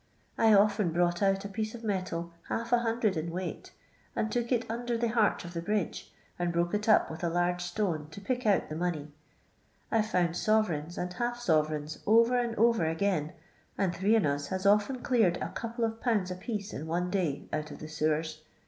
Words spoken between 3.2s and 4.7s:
weight, and took it